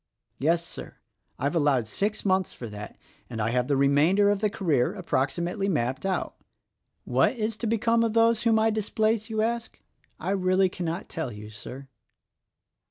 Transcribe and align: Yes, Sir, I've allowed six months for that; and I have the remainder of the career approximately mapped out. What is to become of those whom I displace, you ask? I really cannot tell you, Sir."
Yes, 0.39 0.65
Sir, 0.65 0.95
I've 1.37 1.53
allowed 1.53 1.85
six 1.87 2.25
months 2.25 2.55
for 2.55 2.67
that; 2.69 2.97
and 3.29 3.39
I 3.39 3.51
have 3.51 3.67
the 3.67 3.77
remainder 3.77 4.31
of 4.31 4.39
the 4.39 4.49
career 4.49 4.95
approximately 4.95 5.69
mapped 5.69 6.07
out. 6.07 6.37
What 7.05 7.35
is 7.35 7.55
to 7.57 7.67
become 7.67 8.03
of 8.03 8.13
those 8.13 8.41
whom 8.41 8.57
I 8.57 8.71
displace, 8.71 9.29
you 9.29 9.43
ask? 9.43 9.79
I 10.19 10.31
really 10.31 10.69
cannot 10.69 11.07
tell 11.07 11.31
you, 11.31 11.51
Sir." 11.51 11.87